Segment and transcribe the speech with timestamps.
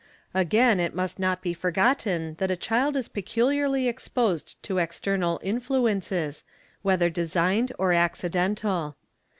[0.33, 5.39] Again it must not be forgotten that a child is peculiarly exposed | to external
[5.43, 6.43] influences,
[6.81, 8.95] whether designed or accidental.